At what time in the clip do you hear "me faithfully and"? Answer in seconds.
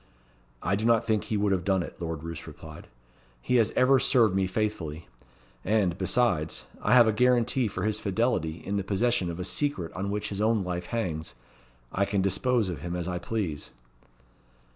4.35-5.95